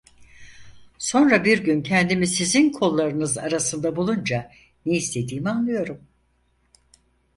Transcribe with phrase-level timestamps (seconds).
[0.97, 4.51] Sonra bir gün kendimi sizin kollarınız arasında bulunca
[4.85, 6.03] ne istediğimi anlıyorum.